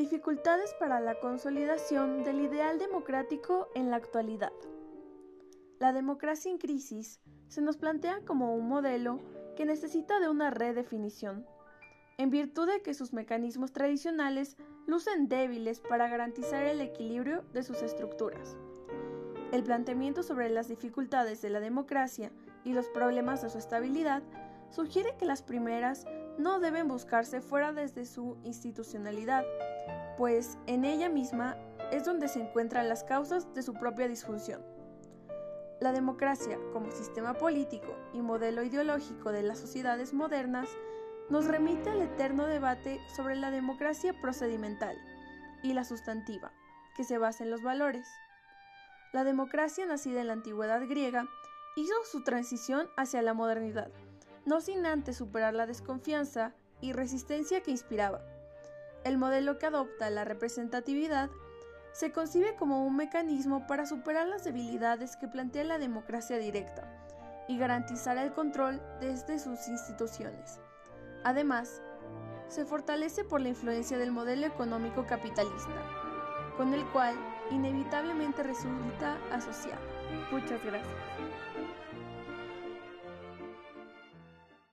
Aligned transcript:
Dificultades 0.00 0.72
para 0.80 0.98
la 0.98 1.20
consolidación 1.20 2.24
del 2.24 2.40
ideal 2.40 2.78
democrático 2.78 3.68
en 3.74 3.90
la 3.90 3.96
actualidad. 3.96 4.50
La 5.78 5.92
democracia 5.92 6.50
en 6.50 6.56
crisis 6.56 7.20
se 7.48 7.60
nos 7.60 7.76
plantea 7.76 8.24
como 8.24 8.54
un 8.54 8.66
modelo 8.66 9.20
que 9.58 9.66
necesita 9.66 10.18
de 10.18 10.30
una 10.30 10.48
redefinición, 10.48 11.44
en 12.16 12.30
virtud 12.30 12.66
de 12.66 12.80
que 12.80 12.94
sus 12.94 13.12
mecanismos 13.12 13.72
tradicionales 13.72 14.56
lucen 14.86 15.28
débiles 15.28 15.80
para 15.80 16.08
garantizar 16.08 16.64
el 16.64 16.80
equilibrio 16.80 17.44
de 17.52 17.62
sus 17.62 17.82
estructuras. 17.82 18.56
El 19.52 19.62
planteamiento 19.64 20.22
sobre 20.22 20.48
las 20.48 20.68
dificultades 20.68 21.42
de 21.42 21.50
la 21.50 21.60
democracia 21.60 22.32
y 22.64 22.72
los 22.72 22.88
problemas 22.88 23.42
de 23.42 23.50
su 23.50 23.58
estabilidad 23.58 24.22
sugiere 24.70 25.16
que 25.18 25.26
las 25.26 25.42
primeras 25.42 26.06
no 26.38 26.60
deben 26.60 26.88
buscarse 26.88 27.40
fuera 27.40 27.72
desde 27.72 28.06
su 28.06 28.38
institucionalidad, 28.44 29.44
pues 30.16 30.58
en 30.66 30.84
ella 30.84 31.08
misma 31.08 31.56
es 31.90 32.04
donde 32.04 32.28
se 32.28 32.40
encuentran 32.40 32.88
las 32.88 33.04
causas 33.04 33.52
de 33.54 33.62
su 33.62 33.74
propia 33.74 34.08
disfunción. 34.08 34.62
La 35.80 35.92
democracia 35.92 36.58
como 36.72 36.90
sistema 36.90 37.34
político 37.34 37.96
y 38.12 38.20
modelo 38.20 38.62
ideológico 38.62 39.32
de 39.32 39.42
las 39.42 39.58
sociedades 39.58 40.12
modernas 40.12 40.68
nos 41.30 41.46
remite 41.46 41.90
al 41.90 42.02
eterno 42.02 42.46
debate 42.46 43.00
sobre 43.14 43.36
la 43.36 43.50
democracia 43.50 44.12
procedimental 44.20 44.96
y 45.62 45.72
la 45.72 45.84
sustantiva, 45.84 46.52
que 46.96 47.04
se 47.04 47.18
basa 47.18 47.44
en 47.44 47.50
los 47.50 47.62
valores. 47.62 48.06
La 49.12 49.24
democracia 49.24 49.86
nacida 49.86 50.20
en 50.20 50.26
la 50.26 50.34
antigüedad 50.34 50.86
griega 50.86 51.26
hizo 51.76 51.94
su 52.04 52.22
transición 52.24 52.88
hacia 52.96 53.22
la 53.22 53.32
modernidad, 53.32 53.90
no 54.46 54.60
sin 54.60 54.86
antes 54.86 55.16
superar 55.16 55.54
la 55.54 55.66
desconfianza 55.66 56.54
y 56.80 56.92
resistencia 56.92 57.62
que 57.62 57.70
inspiraba. 57.70 58.22
El 59.04 59.18
modelo 59.18 59.58
que 59.58 59.66
adopta 59.66 60.10
la 60.10 60.24
representatividad 60.24 61.30
se 61.92 62.12
concibe 62.12 62.54
como 62.56 62.84
un 62.84 62.96
mecanismo 62.96 63.66
para 63.66 63.86
superar 63.86 64.26
las 64.26 64.44
debilidades 64.44 65.16
que 65.16 65.28
plantea 65.28 65.64
la 65.64 65.78
democracia 65.78 66.38
directa 66.38 66.88
y 67.48 67.58
garantizar 67.58 68.16
el 68.16 68.32
control 68.32 68.80
desde 69.00 69.38
sus 69.38 69.66
instituciones. 69.68 70.60
Además, 71.24 71.82
se 72.48 72.64
fortalece 72.64 73.24
por 73.24 73.40
la 73.40 73.48
influencia 73.48 73.98
del 73.98 74.12
modelo 74.12 74.46
económico 74.46 75.06
capitalista, 75.06 75.74
con 76.56 76.74
el 76.74 76.84
cual 76.90 77.14
inevitablemente 77.50 78.42
resulta 78.42 79.18
asociado. 79.32 79.80
Muchas 80.30 80.62
gracias. 80.64 80.94